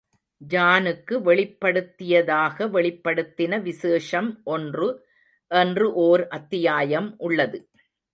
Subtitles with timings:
[0.49, 4.89] ஜானுக்கு வெளிப்படுத்தியதாக வெளிப்படுத்தின விசேஷம் ஒன்று
[5.51, 7.59] என்று ஓர் அத்தியாயம் உள்ளது.